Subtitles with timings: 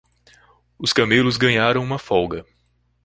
[0.79, 2.43] Os camelos ganharam uma folga.